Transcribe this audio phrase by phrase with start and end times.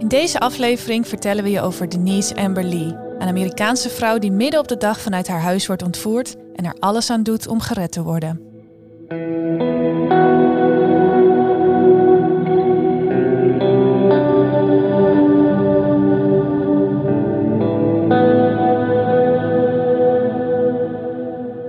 [0.00, 4.60] In deze aflevering vertellen we je over Denise Amber Lee, een Amerikaanse vrouw die midden
[4.60, 7.92] op de dag vanuit haar huis wordt ontvoerd en er alles aan doet om gered
[7.92, 8.40] te worden.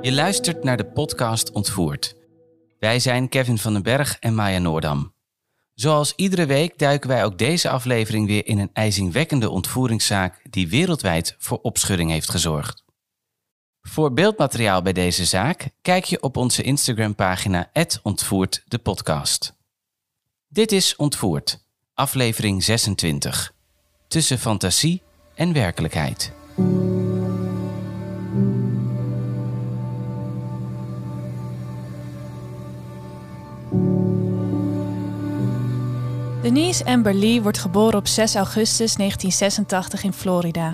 [0.01, 2.15] Je luistert naar de podcast Ontvoerd.
[2.79, 5.10] Wij zijn Kevin van den Berg en Maya Noordam.
[5.81, 11.35] Zoals iedere week duiken wij ook deze aflevering weer in een ijzingwekkende ontvoeringszaak die wereldwijd
[11.37, 12.83] voor opschudding heeft gezorgd.
[13.81, 17.71] Voor beeldmateriaal bij deze zaak kijk je op onze Instagram-pagina
[18.03, 19.53] Ontvoerd de podcast.
[20.47, 23.53] Dit is Ontvoerd, aflevering 26.
[24.07, 25.01] Tussen fantasie
[25.35, 26.31] en werkelijkheid.
[36.41, 40.73] Denise Amber Lee wordt geboren op 6 augustus 1986 in Florida.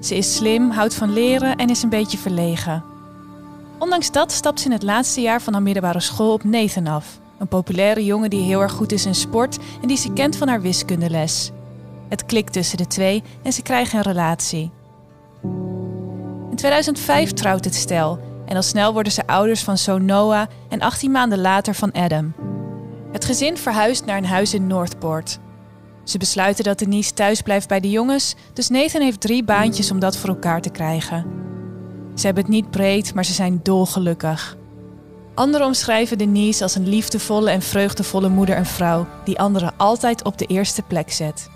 [0.00, 2.84] Ze is slim, houdt van leren en is een beetje verlegen.
[3.78, 7.18] Ondanks dat stapt ze in het laatste jaar van haar middelbare school op Nathan af.
[7.38, 10.48] Een populaire jongen die heel erg goed is in sport en die ze kent van
[10.48, 11.50] haar wiskundeles.
[12.08, 14.70] Het klikt tussen de twee en ze krijgen een relatie.
[16.50, 20.80] In 2005 trouwt het stel en al snel worden ze ouders van zoon Noah en
[20.80, 22.34] 18 maanden later van Adam.
[23.12, 25.38] Het gezin verhuist naar een huis in Northport.
[26.04, 29.98] Ze besluiten dat Denise thuis blijft bij de jongens, dus Nathan heeft drie baantjes om
[29.98, 31.26] dat voor elkaar te krijgen.
[32.14, 34.56] Ze hebben het niet breed, maar ze zijn dolgelukkig.
[35.34, 40.38] Anderen omschrijven Denise als een liefdevolle en vreugdevolle moeder en vrouw die anderen altijd op
[40.38, 41.50] de eerste plek zet.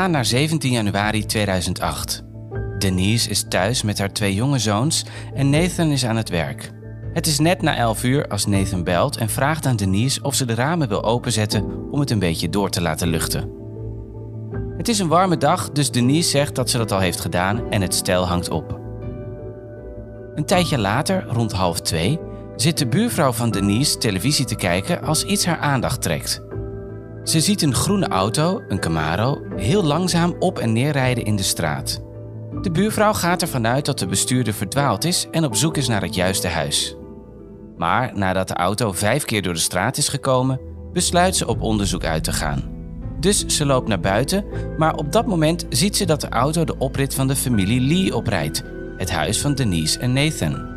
[0.00, 2.24] Gaan naar 17 januari 2008.
[2.78, 6.70] Denise is thuis met haar twee jonge zoons en Nathan is aan het werk.
[7.12, 10.44] Het is net na 11 uur als Nathan belt en vraagt aan Denise of ze
[10.44, 13.50] de ramen wil openzetten om het een beetje door te laten luchten.
[14.76, 17.82] Het is een warme dag, dus Denise zegt dat ze dat al heeft gedaan en
[17.82, 18.80] het stel hangt op.
[20.34, 22.18] Een tijdje later, rond half twee,
[22.56, 26.49] zit de buurvrouw van Denise televisie te kijken als iets haar aandacht trekt.
[27.24, 31.42] Ze ziet een groene auto, een Camaro, heel langzaam op en neer rijden in de
[31.42, 32.02] straat.
[32.62, 36.02] De buurvrouw gaat ervan uit dat de bestuurder verdwaald is en op zoek is naar
[36.02, 36.96] het juiste huis.
[37.76, 40.60] Maar nadat de auto vijf keer door de straat is gekomen,
[40.92, 42.62] besluit ze op onderzoek uit te gaan.
[43.20, 44.44] Dus ze loopt naar buiten,
[44.78, 48.16] maar op dat moment ziet ze dat de auto de oprit van de familie Lee
[48.16, 48.62] oprijdt,
[48.96, 50.68] het huis van Denise en Nathan.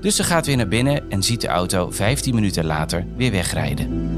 [0.00, 4.10] Dus ze gaat weer naar binnen en ziet de auto 15 minuten later weer wegrijden.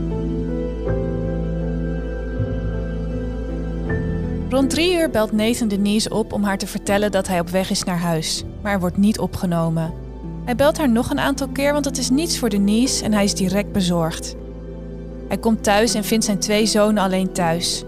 [4.49, 7.71] Rond drie uur belt Nathan Denise op om haar te vertellen dat hij op weg
[7.71, 9.93] is naar huis, maar er wordt niet opgenomen.
[10.45, 13.25] Hij belt haar nog een aantal keer, want het is niets voor Denise en hij
[13.25, 14.37] is direct bezorgd.
[15.29, 17.85] Hij komt thuis en vindt zijn twee zonen alleen thuis.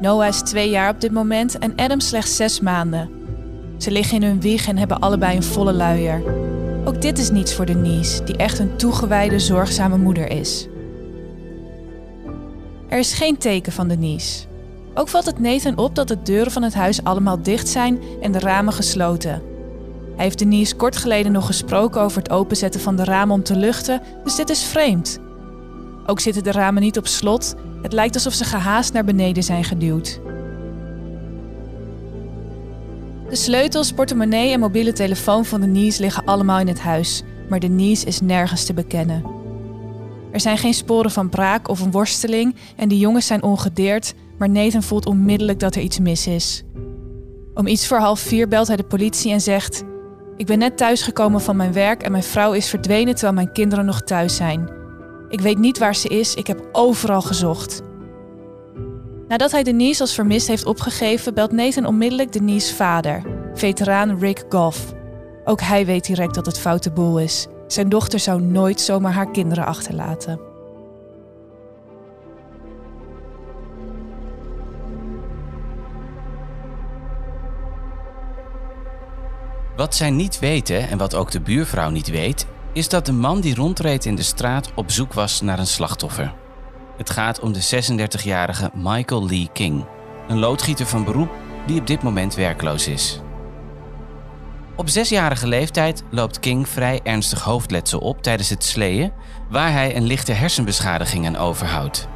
[0.00, 3.10] Noah is twee jaar op dit moment en Adam slechts zes maanden.
[3.78, 6.22] Ze liggen in hun wieg en hebben allebei een volle luier.
[6.84, 10.68] Ook dit is niets voor Denise, die echt een toegewijde, zorgzame moeder is.
[12.88, 14.46] Er is geen teken van Denise.
[14.94, 18.32] Ook valt het Nathan op dat de deuren van het huis allemaal dicht zijn en
[18.32, 19.42] de ramen gesloten.
[20.14, 23.56] Hij heeft Denise kort geleden nog gesproken over het openzetten van de ramen om te
[23.56, 25.18] luchten, dus dit is vreemd.
[26.06, 27.54] Ook zitten de ramen niet op slot.
[27.82, 30.20] Het lijkt alsof ze gehaast naar beneden zijn geduwd.
[33.28, 38.06] De sleutels, portemonnee en mobiele telefoon van Denise liggen allemaal in het huis, maar Denise
[38.06, 39.24] is nergens te bekennen.
[40.32, 44.50] Er zijn geen sporen van braak of een worsteling en de jongens zijn ongedeerd, maar
[44.50, 46.64] Nathan voelt onmiddellijk dat er iets mis is.
[47.54, 49.84] Om iets voor half vier belt hij de politie en zegt:
[50.36, 53.84] Ik ben net thuisgekomen van mijn werk en mijn vrouw is verdwenen terwijl mijn kinderen
[53.84, 54.68] nog thuis zijn.
[55.28, 57.82] Ik weet niet waar ze is, ik heb overal gezocht.
[59.28, 63.22] Nadat hij Denise als vermist heeft opgegeven, belt Nathan onmiddellijk Denise's vader,
[63.54, 64.92] veteraan Rick Goff.
[65.44, 67.46] Ook hij weet direct dat het foute boel is.
[67.66, 70.53] Zijn dochter zou nooit zomaar haar kinderen achterlaten.
[79.76, 83.40] Wat zij niet weten en wat ook de buurvrouw niet weet, is dat de man
[83.40, 86.34] die rondreed in de straat op zoek was naar een slachtoffer.
[86.96, 87.84] Het gaat om de
[88.18, 89.84] 36-jarige Michael Lee King,
[90.28, 91.30] een loodgieter van beroep
[91.66, 93.20] die op dit moment werkloos is.
[94.76, 99.12] Op zesjarige leeftijd loopt King vrij ernstig hoofdletsel op tijdens het sleeën,
[99.50, 102.08] waar hij een lichte hersenbeschadiging aan overhoudt.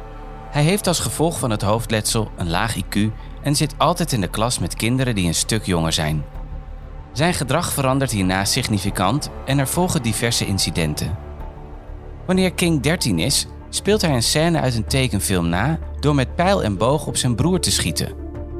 [0.51, 2.99] Hij heeft als gevolg van het hoofdletsel een laag IQ
[3.41, 6.23] en zit altijd in de klas met kinderen die een stuk jonger zijn.
[7.13, 11.17] Zijn gedrag verandert hierna significant en er volgen diverse incidenten.
[12.25, 16.63] Wanneer King 13 is, speelt hij een scène uit een tekenfilm na door met pijl
[16.63, 18.13] en boog op zijn broer te schieten.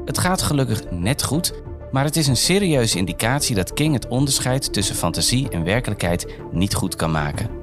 [0.04, 1.52] Het gaat gelukkig net goed,
[1.90, 6.74] maar het is een serieuze indicatie dat King het onderscheid tussen fantasie en werkelijkheid niet
[6.74, 7.58] goed kan maken.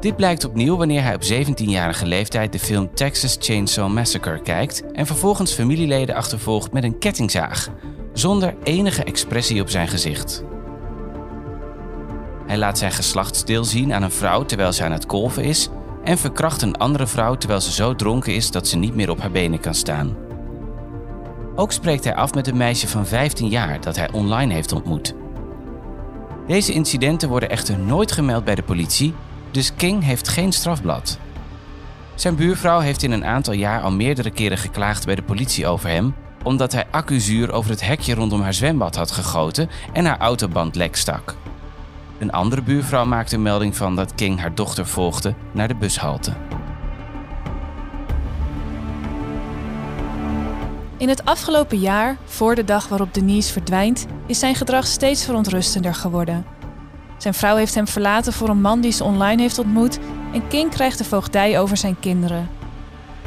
[0.00, 5.06] Dit blijkt opnieuw wanneer hij op 17-jarige leeftijd de film Texas Chainsaw Massacre kijkt en
[5.06, 7.68] vervolgens familieleden achtervolgt met een kettingzaag,
[8.12, 10.44] zonder enige expressie op zijn gezicht.
[12.46, 15.68] Hij laat zijn geslachtsdeel zien aan een vrouw terwijl ze aan het kolven is
[16.04, 19.20] en verkracht een andere vrouw terwijl ze zo dronken is dat ze niet meer op
[19.20, 20.16] haar benen kan staan.
[21.54, 25.14] Ook spreekt hij af met een meisje van 15 jaar dat hij online heeft ontmoet.
[26.46, 29.14] Deze incidenten worden echter nooit gemeld bij de politie,
[29.50, 31.18] dus King heeft geen strafblad.
[32.14, 35.88] Zijn buurvrouw heeft in een aantal jaar al meerdere keren geklaagd bij de politie over
[35.88, 40.74] hem, omdat hij accuzuur over het hekje rondom haar zwembad had gegoten en haar autoband
[40.74, 41.34] lek stak.
[42.18, 46.32] Een andere buurvrouw maakte een melding van dat King haar dochter volgde naar de bushalte.
[50.96, 55.94] In het afgelopen jaar, voor de dag waarop Denise verdwijnt, is zijn gedrag steeds verontrustender
[55.94, 56.44] geworden.
[57.16, 59.98] Zijn vrouw heeft hem verlaten voor een man die ze online heeft ontmoet
[60.32, 62.48] en King krijgt de voogdij over zijn kinderen.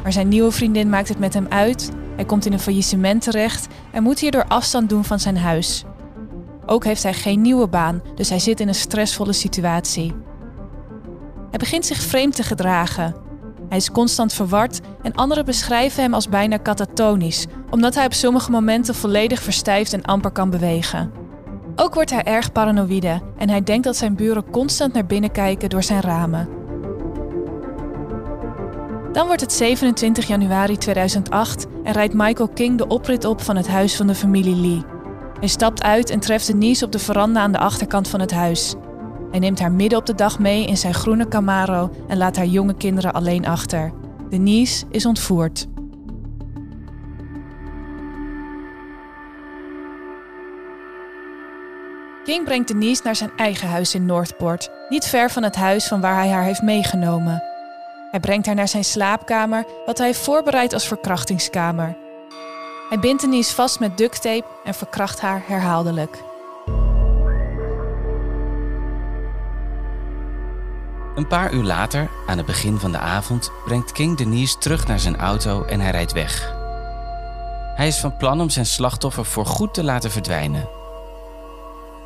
[0.02, 3.66] Maar zijn nieuwe vriendin maakt het met hem uit, hij komt in een faillissement terecht
[3.92, 5.84] en moet hierdoor afstand doen van zijn huis.
[6.66, 10.14] Ook heeft hij geen nieuwe baan, dus hij zit in een stressvolle situatie.
[11.50, 13.14] Hij begint zich vreemd te gedragen.
[13.68, 18.50] Hij is constant verward en anderen beschrijven hem als bijna katatonisch, omdat hij op sommige
[18.50, 21.12] momenten volledig verstijft en amper kan bewegen.
[21.76, 25.68] Ook wordt hij erg paranoïde en hij denkt dat zijn buren constant naar binnen kijken
[25.68, 26.48] door zijn ramen.
[29.14, 33.68] Dan wordt het 27 januari 2008 en rijdt Michael King de oprit op van het
[33.68, 34.82] huis van de familie Lee.
[35.38, 38.74] Hij stapt uit en treft Denise op de veranda aan de achterkant van het huis.
[39.30, 42.46] Hij neemt haar midden op de dag mee in zijn groene Camaro en laat haar
[42.46, 43.92] jonge kinderen alleen achter.
[44.28, 45.66] Denise is ontvoerd.
[52.24, 56.00] King brengt Denise naar zijn eigen huis in Northport, niet ver van het huis van
[56.00, 57.53] waar hij haar heeft meegenomen.
[58.14, 61.96] Hij brengt haar naar zijn slaapkamer, wat hij heeft voorbereid als verkrachtingskamer.
[62.88, 66.22] Hij bindt Denise vast met ducttape en verkracht haar herhaaldelijk.
[71.14, 75.00] Een paar uur later, aan het begin van de avond, brengt King Denise terug naar
[75.00, 76.54] zijn auto en hij rijdt weg.
[77.76, 80.68] Hij is van plan om zijn slachtoffer voorgoed te laten verdwijnen.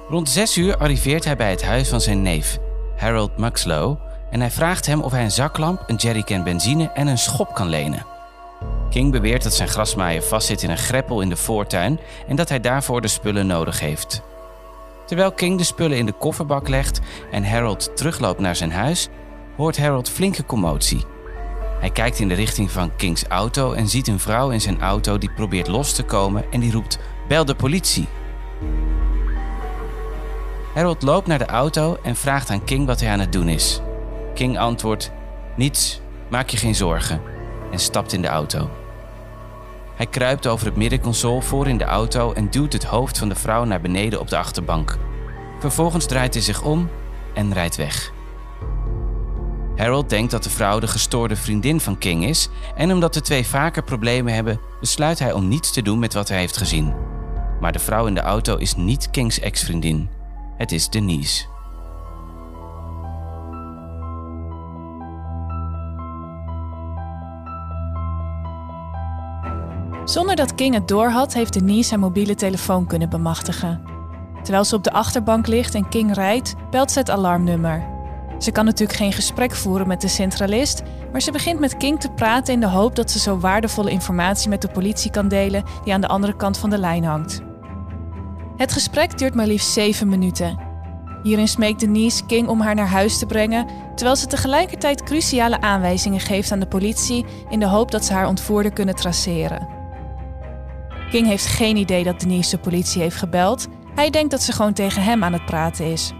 [0.08, 2.58] Rond zes uur arriveert hij bij het huis van zijn neef,
[2.96, 7.19] Harold Muxlow, en hij vraagt hem of hij een zaklamp, een jerrycan benzine en een
[7.19, 8.06] schop kan lenen.
[8.90, 12.60] King beweert dat zijn grasmaaier vastzit in een greppel in de voortuin en dat hij
[12.60, 14.22] daarvoor de spullen nodig heeft.
[15.06, 17.00] Terwijl King de spullen in de kofferbak legt
[17.31, 19.08] en Harold terugloopt naar zijn huis,
[19.56, 21.05] hoort Harold flinke commotie.
[21.81, 25.19] Hij kijkt in de richting van Kings auto en ziet een vrouw in zijn auto
[25.19, 26.98] die probeert los te komen en die roept:
[27.29, 28.08] Bel de politie.
[30.74, 33.81] Harold loopt naar de auto en vraagt aan King wat hij aan het doen is.
[34.38, 35.12] King antwoordt:
[35.56, 37.22] Niets, maak je geen zorgen,
[37.70, 38.70] en stapt in de auto.
[39.94, 43.34] Hij kruipt over het middenconsole voor in de auto en duwt het hoofd van de
[43.34, 44.98] vrouw naar beneden op de achterbank.
[45.58, 46.90] Vervolgens draait hij zich om
[47.34, 48.12] en rijdt weg.
[49.76, 53.46] Harold denkt dat de vrouw de gestoorde vriendin van King is en omdat de twee
[53.46, 56.94] vaker problemen hebben, besluit hij om niets te doen met wat hij heeft gezien.
[57.60, 60.08] Maar de vrouw in de auto is niet Kings ex-vriendin.
[60.56, 61.57] Het is Denise.
[70.08, 73.82] Zonder dat King het doorhad, heeft Denise zijn mobiele telefoon kunnen bemachtigen.
[74.43, 77.86] Terwijl ze op de achterbank ligt en King rijdt, belt ze het alarmnummer.
[78.38, 82.10] Ze kan natuurlijk geen gesprek voeren met de centralist, maar ze begint met King te
[82.10, 85.93] praten in de hoop dat ze zo waardevolle informatie met de politie kan delen die
[85.93, 87.41] aan de andere kant van de lijn hangt.
[88.56, 90.58] Het gesprek duurt maar liefst zeven minuten.
[91.22, 96.20] Hierin smeekt Denise King om haar naar huis te brengen, terwijl ze tegelijkertijd cruciale aanwijzingen
[96.20, 99.78] geeft aan de politie in de hoop dat ze haar ontvoerder kunnen traceren.
[101.10, 103.67] King heeft geen idee dat Denise de politie heeft gebeld.
[103.94, 106.12] Hij denkt dat ze gewoon tegen hem aan het praten is.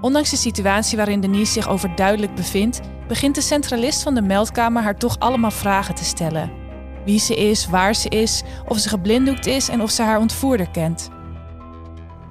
[0.00, 4.98] Ondanks de situatie waarin Denise zich overduidelijk bevindt, begint de centralist van de meldkamer haar
[4.98, 6.50] toch allemaal vragen te stellen.
[7.04, 10.70] Wie ze is, waar ze is, of ze geblinddoekt is en of ze haar ontvoerder
[10.70, 11.10] kent.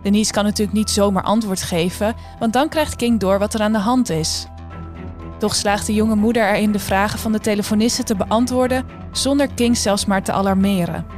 [0.01, 3.71] Denise kan natuurlijk niet zomaar antwoord geven, want dan krijgt King door wat er aan
[3.71, 4.47] de hand is.
[5.39, 9.77] Toch slaagt de jonge moeder erin de vragen van de telefoniste te beantwoorden zonder King
[9.77, 11.16] zelfs maar te alarmeren.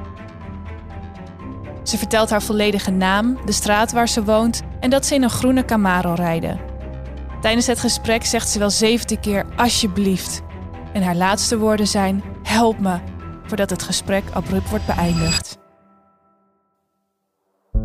[1.90, 5.30] Ze vertelt haar volledige naam, de straat waar ze woont en dat ze in een
[5.30, 6.60] groene Camaro rijden.
[7.42, 10.42] Tijdens het gesprek zegt ze wel 70 keer alsjeblieft.
[10.94, 13.00] En haar laatste woorden zijn help me,
[13.46, 15.58] voordat het gesprek abrupt wordt beëindigd.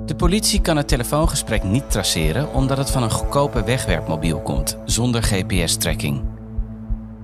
[0.05, 5.23] De politie kan het telefoongesprek niet traceren omdat het van een goedkope wegwerpmobiel komt, zonder
[5.23, 6.25] GPS-tracking.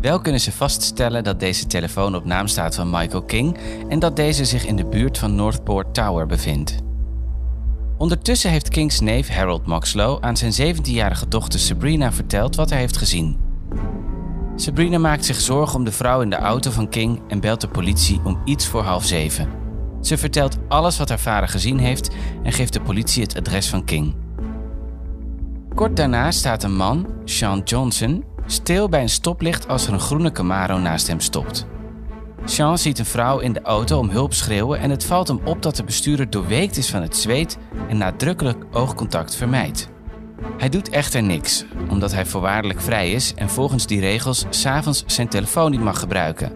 [0.01, 4.17] Wel kunnen ze vaststellen dat deze telefoon op naam staat van Michael King en dat
[4.17, 6.77] deze zich in de buurt van Northport Tower bevindt.
[7.99, 12.97] Ondertussen heeft Kings neef Harold Moxlow aan zijn 17-jarige dochter Sabrina verteld wat hij heeft
[12.97, 13.39] gezien.
[14.57, 17.69] Sabrina maakt zich zorgen om de vrouw in de auto van King en belt de
[17.69, 19.49] politie om iets voor half zeven.
[20.01, 22.11] Ze vertelt alles wat haar vader gezien heeft
[22.43, 24.15] en geeft de politie het adres van King.
[25.75, 30.33] Kort daarna staat een man, Sean Johnson, stil bij een stoplicht als er een groene
[30.33, 31.67] Camaro naast hem stopt.
[32.45, 35.63] Sean ziet een vrouw in de auto om hulp schreeuwen en het valt hem op
[35.63, 39.89] dat de bestuurder doorweekt is van het zweet en nadrukkelijk oogcontact vermijdt.
[40.59, 45.29] Hij doet echter niks, omdat hij voorwaardelijk vrij is en volgens die regels s'avonds zijn
[45.29, 46.53] telefoon niet mag gebruiken.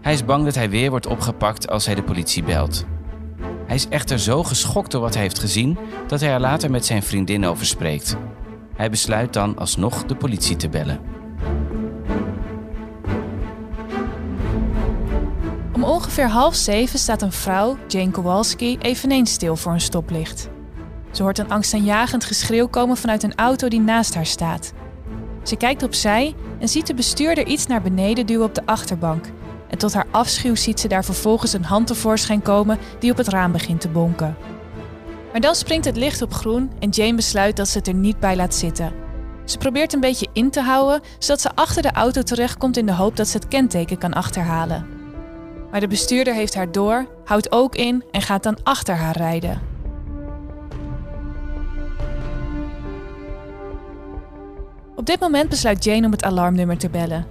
[0.00, 2.84] Hij is bang dat hij weer wordt opgepakt als hij de politie belt.
[3.66, 6.86] Hij is echter zo geschokt door wat hij heeft gezien dat hij er later met
[6.86, 8.16] zijn vriendin over spreekt.
[8.76, 11.00] Hij besluit dan alsnog de politie te bellen.
[15.72, 20.48] Om ongeveer half zeven staat een vrouw, Jane Kowalski, eveneens stil voor een stoplicht.
[21.10, 24.72] Ze hoort een angstaanjagend geschreeuw komen vanuit een auto die naast haar staat.
[25.42, 29.26] Ze kijkt opzij en ziet de bestuurder iets naar beneden duwen op de achterbank.
[29.68, 33.28] En tot haar afschuw ziet ze daar vervolgens een hand tevoorschijn komen die op het
[33.28, 34.36] raam begint te bonken.
[35.36, 38.20] Maar dan springt het licht op groen en Jane besluit dat ze het er niet
[38.20, 38.92] bij laat zitten.
[39.44, 42.92] Ze probeert een beetje in te houden, zodat ze achter de auto terechtkomt in de
[42.92, 44.86] hoop dat ze het kenteken kan achterhalen.
[45.70, 49.60] Maar de bestuurder heeft haar door, houdt ook in en gaat dan achter haar rijden.
[54.94, 57.26] Op dit moment besluit Jane om het alarmnummer te bellen.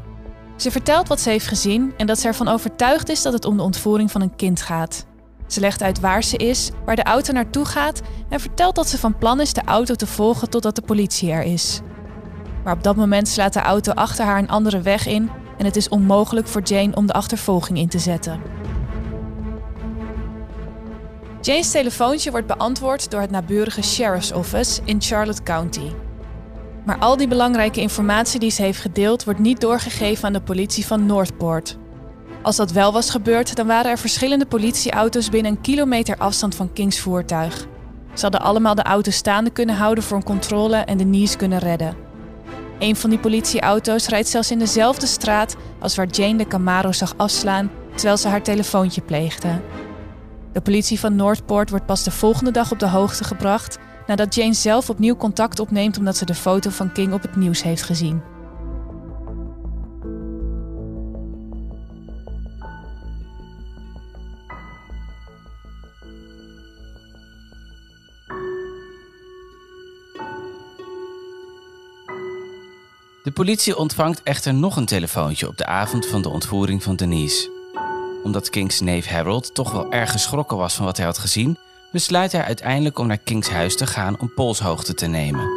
[0.56, 3.58] Ze vertelt wat ze heeft gezien en dat ze ervan overtuigd is dat het om
[3.58, 5.06] de ontvoering van een kind gaat.
[5.48, 8.98] Ze legt uit waar ze is, waar de auto naartoe gaat en vertelt dat ze
[8.98, 11.82] van plan is de auto te volgen totdat de politie er is.
[12.64, 15.75] Maar op dat moment slaat de auto achter haar een andere weg in en het
[15.75, 18.42] is onmogelijk voor Jane om de achtervolging in te zetten.
[21.42, 25.92] Jane's telefoontje wordt beantwoord door het naburige Sheriff's Office in Charlotte County.
[26.86, 30.86] Maar al die belangrijke informatie die ze heeft gedeeld wordt niet doorgegeven aan de politie
[30.86, 31.78] van Northport.
[32.46, 36.74] Als dat wel was gebeurd, dan waren er verschillende politieauto's binnen een kilometer afstand van
[36.74, 37.68] Kings voertuig.
[38.14, 41.60] Ze hadden allemaal de auto staande kunnen houden voor een controle en de Nies kunnen
[41.60, 41.96] redden.
[42.80, 47.14] Een van die politieauto's rijdt zelfs in dezelfde straat als waar Jane de Camaro zag
[47.18, 49.62] afslaan terwijl ze haar telefoontje pleegde.
[50.54, 54.54] De politie van Northport wordt pas de volgende dag op de hoogte gebracht nadat Jane
[54.54, 58.35] zelf opnieuw contact opneemt omdat ze de foto van King op het nieuws heeft gezien.
[73.25, 77.50] De politie ontvangt echter nog een telefoontje op de avond van de ontvoering van Denise.
[78.24, 81.58] Omdat Kings neef Harold toch wel erg geschrokken was van wat hij had gezien,
[81.91, 85.50] besluit hij uiteindelijk om naar Kings huis te gaan om polshoogte te nemen.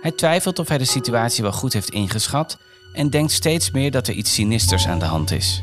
[0.00, 2.58] Hij twijfelt of hij de situatie wel goed heeft ingeschat
[2.92, 5.62] en denkt steeds meer dat er iets sinisters aan de hand is.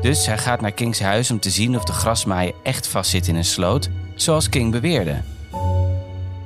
[0.00, 3.36] Dus hij gaat naar Kings huis om te zien of de grasmaaier echt vastzit in
[3.36, 5.22] een sloot, zoals King beweerde.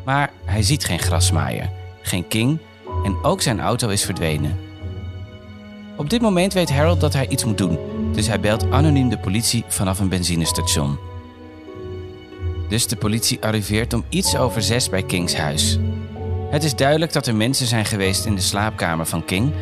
[0.05, 1.71] Maar hij ziet geen grasmaaier,
[2.03, 2.59] geen King
[3.05, 4.59] en ook zijn auto is verdwenen.
[5.97, 7.79] Op dit moment weet Harold dat hij iets moet doen,
[8.13, 10.99] dus hij belt anoniem de politie vanaf een benzinestation.
[12.69, 15.79] Dus de politie arriveert om iets over zes bij Kings huis.
[16.51, 19.53] Het is duidelijk dat er mensen zijn geweest in de slaapkamer van King,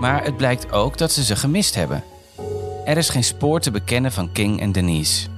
[0.00, 2.04] maar het blijkt ook dat ze ze gemist hebben.
[2.84, 5.28] Er is geen spoor te bekennen van King en Denise.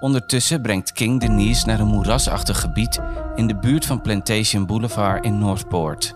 [0.00, 3.00] Ondertussen brengt King Denise naar een moerasachtig gebied
[3.34, 6.14] in de buurt van Plantation Boulevard in Northport.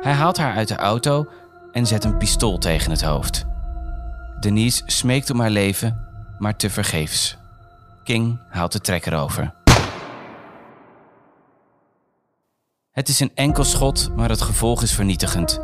[0.00, 1.26] Hij haalt haar uit de auto
[1.72, 3.44] en zet een pistool tegen het hoofd.
[4.40, 6.06] Denise smeekt om haar leven,
[6.38, 7.36] maar tevergeefs.
[8.04, 9.54] King haalt de trekker over.
[12.92, 15.60] Het is een enkel schot, maar het gevolg is vernietigend.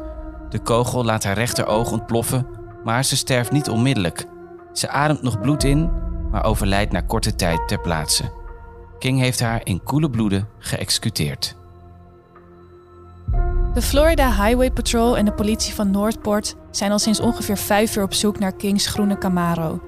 [0.48, 2.46] De kogel laat haar rechteroog ontploffen,
[2.84, 4.26] maar ze sterft niet onmiddellijk.
[4.72, 5.90] Ze ademt nog bloed in,
[6.32, 8.32] maar overlijdt na korte tijd ter plaatse.
[8.98, 11.56] King heeft haar in koele bloeden geëxecuteerd.
[13.74, 18.02] De Florida Highway Patrol en de politie van Northport zijn al sinds ongeveer vijf uur
[18.02, 19.80] op zoek naar Kings groene Camaro.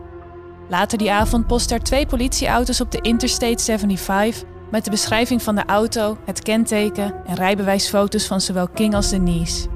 [0.69, 5.55] Later die avond posten er twee politieauto's op de Interstate 75 met de beschrijving van
[5.55, 9.69] de auto, het kenteken en rijbewijsfoto's van zowel King als Denise.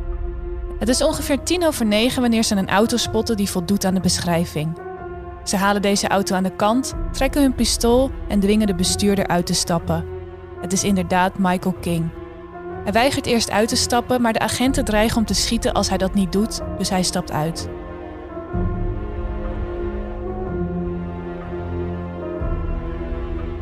[0.78, 4.00] Het is ongeveer tien over negen wanneer ze een auto spotten die voldoet aan de
[4.00, 4.87] beschrijving.
[5.48, 9.46] Ze halen deze auto aan de kant, trekken hun pistool en dwingen de bestuurder uit
[9.46, 10.04] te stappen.
[10.60, 12.08] Het is inderdaad Michael King.
[12.84, 15.98] Hij weigert eerst uit te stappen, maar de agenten dreigen om te schieten als hij
[15.98, 17.68] dat niet doet, dus hij stapt uit.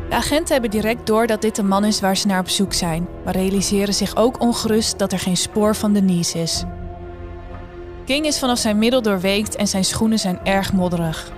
[0.09, 2.73] De agenten hebben direct door dat dit de man is waar ze naar op zoek
[2.73, 6.63] zijn, maar realiseren zich ook ongerust dat er geen spoor van Denise is.
[8.05, 11.35] King is vanaf zijn middel doorweekt en zijn schoenen zijn erg modderig.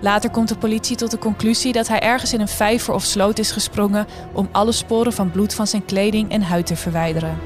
[0.00, 3.38] Later komt de politie tot de conclusie dat hij ergens in een vijver of sloot
[3.38, 7.38] is gesprongen om alle sporen van bloed van zijn kleding en huid te verwijderen.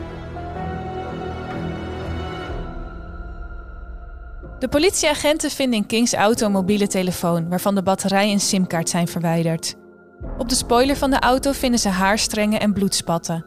[4.59, 9.09] De politieagenten vinden in Kings auto een mobiele telefoon waarvan de batterij en simkaart zijn
[9.09, 9.75] verwijderd.
[10.39, 13.45] Op de spoiler van de auto vinden ze haarstrengen en bloedspatten.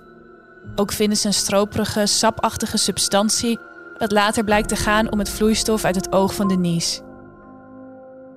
[0.75, 3.59] Ook vinden ze een stroperige, sapachtige substantie
[3.97, 7.06] dat later blijkt te gaan om het vloeistof uit het oog van Denise.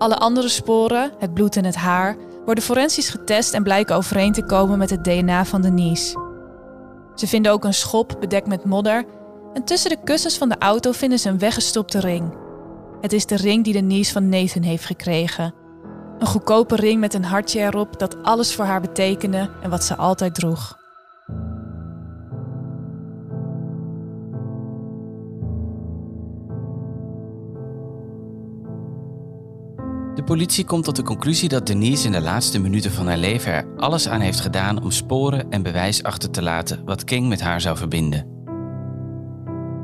[0.01, 4.45] Alle andere sporen, het bloed en het haar, worden forensisch getest en blijken overeen te
[4.45, 6.19] komen met het DNA van Denise.
[7.15, 9.05] Ze vinden ook een schop bedekt met modder
[9.55, 12.35] en tussen de kussens van de auto vinden ze een weggestopte ring.
[13.01, 15.55] Het is de ring die Denise van Nathan heeft gekregen.
[16.19, 19.97] Een goedkope ring met een hartje erop dat alles voor haar betekende en wat ze
[19.97, 20.79] altijd droeg.
[30.21, 33.53] De politie komt tot de conclusie dat Denise in de laatste minuten van haar leven
[33.53, 37.41] er alles aan heeft gedaan om sporen en bewijs achter te laten wat King met
[37.41, 38.27] haar zou verbinden.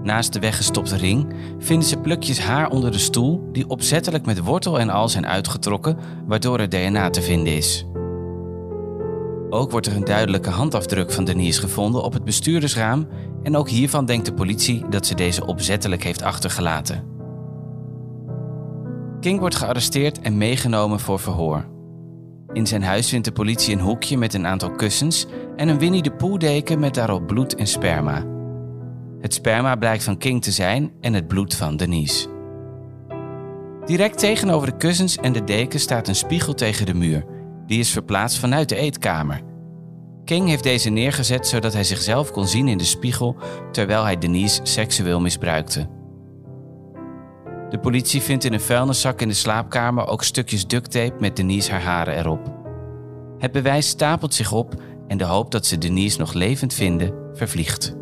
[0.02, 4.78] Naast de weggestopte ring vinden ze plukjes haar onder de stoel die opzettelijk met wortel
[4.80, 5.96] en al zijn uitgetrokken,
[6.26, 7.86] waardoor er DNA te vinden is.
[9.50, 13.08] Ook wordt er een duidelijke handafdruk van Denise gevonden op het bestuurdersraam
[13.42, 17.15] en ook hiervan denkt de politie dat ze deze opzettelijk heeft achtergelaten.
[19.26, 21.68] King wordt gearresteerd en meegenomen voor verhoor.
[22.52, 26.02] In zijn huis vindt de politie een hoekje met een aantal kussens en een Winnie
[26.02, 28.24] de Pooh-deken met daarop bloed en sperma.
[29.20, 32.28] Het sperma blijkt van King te zijn en het bloed van Denise.
[33.84, 37.24] Direct tegenover de kussens en de deken staat een spiegel tegen de muur.
[37.66, 39.40] Die is verplaatst vanuit de eetkamer.
[40.24, 43.36] King heeft deze neergezet zodat hij zichzelf kon zien in de spiegel
[43.72, 45.95] terwijl hij Denise seksueel misbruikte.
[47.70, 51.82] De politie vindt in een vuilniszak in de slaapkamer ook stukjes ducttape met Denise haar
[51.82, 52.54] haren erop.
[53.38, 54.74] Het bewijs stapelt zich op
[55.08, 57.96] en de hoop dat ze Denise nog levend vinden vervliegt.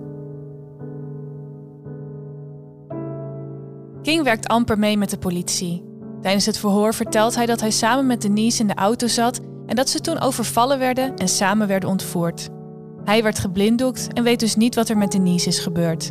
[4.03, 5.85] King werkt amper mee met de politie.
[6.23, 9.77] Tijdens het verhoor vertelt hij dat hij samen met Denise in de auto zat en
[9.77, 12.49] dat ze toen overvallen werden en samen werden ontvoerd.
[13.05, 16.11] Hij werd geblinddoekt en weet dus niet wat er met Denise is gebeurd.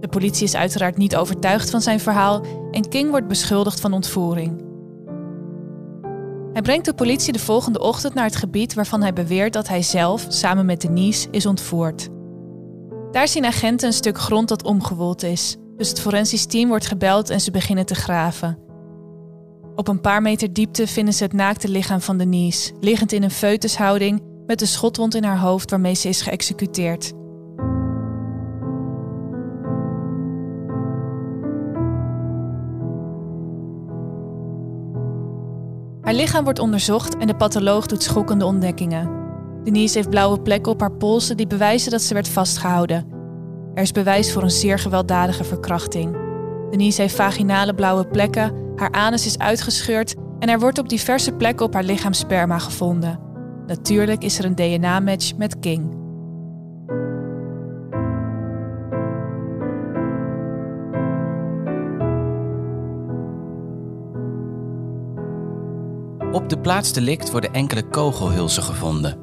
[0.00, 4.64] De politie is uiteraard niet overtuigd van zijn verhaal en King wordt beschuldigd van ontvoering.
[6.52, 9.82] Hij brengt de politie de volgende ochtend naar het gebied waarvan hij beweert dat hij
[9.82, 12.08] zelf, samen met Denise, is ontvoerd.
[13.10, 17.30] Daar zien agenten een stuk grond dat omgewoeld is, dus het forensisch team wordt gebeld
[17.30, 18.58] en ze beginnen te graven.
[19.74, 23.30] Op een paar meter diepte vinden ze het naakte lichaam van Denise, liggend in een
[23.30, 27.12] foetushouding met een schotwond in haar hoofd waarmee ze is geëxecuteerd.
[36.06, 39.10] Haar lichaam wordt onderzocht en de patholoog doet schokkende ontdekkingen.
[39.64, 43.06] Denise heeft blauwe plekken op haar polsen die bewijzen dat ze werd vastgehouden.
[43.74, 46.16] Er is bewijs voor een zeer gewelddadige verkrachting.
[46.70, 51.66] Denise heeft vaginale blauwe plekken, haar anus is uitgescheurd en er wordt op diverse plekken
[51.66, 53.20] op haar lichaam sperma gevonden.
[53.66, 56.05] Natuurlijk is er een DNA-match met King.
[66.36, 69.18] Op de plaats delict worden enkele kogelhulzen gevonden.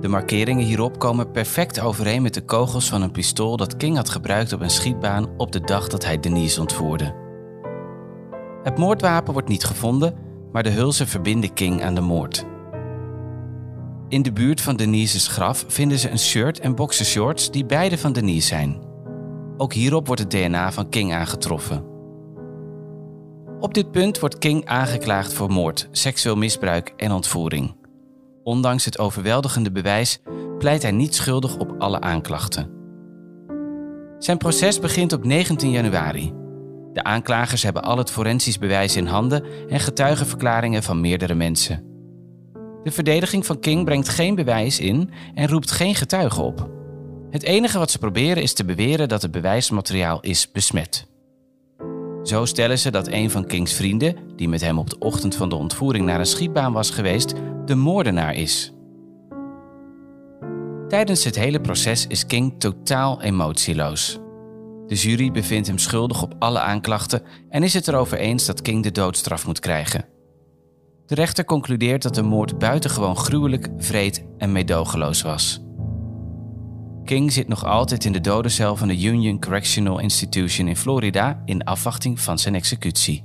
[0.00, 4.10] De markeringen hierop komen perfect overeen met de kogels van een pistool dat King had
[4.10, 7.14] gebruikt op een schietbaan op de dag dat hij Denise ontvoerde.
[8.62, 10.14] Het moordwapen wordt niet gevonden,
[10.52, 12.44] maar de hulzen verbinden King aan de moord.
[14.08, 18.12] In de buurt van Denise's graf vinden ze een shirt en boxershorts die beide van
[18.12, 18.82] Denise zijn.
[19.56, 21.93] Ook hierop wordt het DNA van King aangetroffen.
[23.64, 27.76] Op dit punt wordt King aangeklaagd voor moord, seksueel misbruik en ontvoering.
[28.42, 30.18] Ondanks het overweldigende bewijs
[30.58, 32.70] pleit hij niet schuldig op alle aanklachten.
[34.18, 36.32] Zijn proces begint op 19 januari.
[36.92, 41.84] De aanklagers hebben al het forensisch bewijs in handen en getuigenverklaringen van meerdere mensen.
[42.82, 46.70] De verdediging van King brengt geen bewijs in en roept geen getuigen op.
[47.30, 51.12] Het enige wat ze proberen is te beweren dat het bewijsmateriaal is besmet.
[52.24, 55.48] Zo stellen ze dat een van Kings vrienden, die met hem op de ochtend van
[55.48, 57.34] de ontvoering naar een schietbaan was geweest,
[57.64, 58.72] de moordenaar is.
[60.88, 64.18] Tijdens het hele proces is King totaal emotieloos.
[64.86, 68.82] De jury bevindt hem schuldig op alle aanklachten en is het erover eens dat King
[68.82, 70.04] de doodstraf moet krijgen.
[71.06, 75.63] De rechter concludeert dat de moord buitengewoon gruwelijk, vreed en meedogenloos was.
[77.04, 81.64] King zit nog altijd in de dodencel van de Union Correctional Institution in Florida in
[81.64, 83.24] afwachting van zijn executie.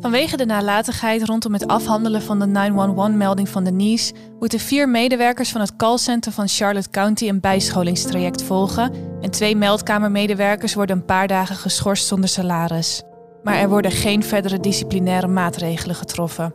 [0.00, 5.60] Vanwege de nalatigheid rondom het afhandelen van de 911-melding van Denise moeten vier medewerkers van
[5.60, 11.56] het callcenter van Charlotte County een bijscholingstraject volgen en twee meldkamermedewerkers worden een paar dagen
[11.56, 13.02] geschorst zonder salaris.
[13.42, 16.54] Maar er worden geen verdere disciplinaire maatregelen getroffen.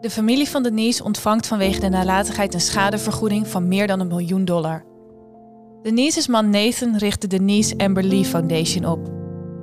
[0.00, 4.44] De familie van Denise ontvangt vanwege de nalatigheid een schadevergoeding van meer dan een miljoen
[4.44, 4.84] dollar.
[5.82, 9.10] Denise's man Nathan richt de Denise Amber Lee Foundation op.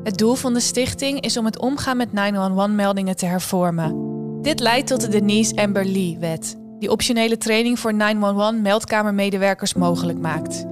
[0.03, 4.05] Het doel van de stichting is om het omgaan met 911-meldingen te hervormen.
[4.41, 10.65] Dit leidt tot de Denise Amber Lee-wet, die optionele training voor 911-meldkamermedewerkers mogelijk maakt.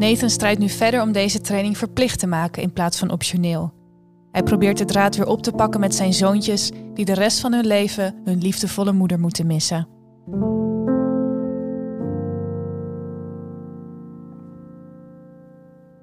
[0.00, 3.72] Nathan strijdt nu verder om deze training verplicht te maken in plaats van optioneel.
[4.32, 7.52] Hij probeert de draad weer op te pakken met zijn zoontjes, die de rest van
[7.52, 9.88] hun leven hun liefdevolle moeder moeten missen.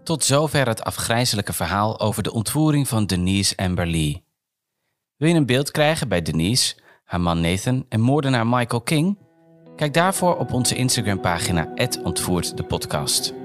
[0.04, 4.24] Tot zover het afgrijzelijke verhaal over de ontvoering van Denise Amber Lee.
[5.16, 9.18] Wil je een beeld krijgen bij Denise, haar man Nathan en moordenaar Michael King?
[9.76, 11.68] Kijk daarvoor op onze Instagram-pagina
[12.04, 13.37] ontvoert de podcast.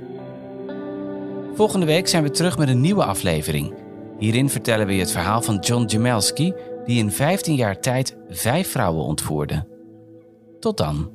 [1.54, 3.74] Volgende week zijn we terug met een nieuwe aflevering.
[4.18, 6.52] Hierin vertellen we je het verhaal van John Jamelski,
[6.84, 9.66] die in 15 jaar tijd vijf vrouwen ontvoerde.
[10.60, 11.10] Tot dan.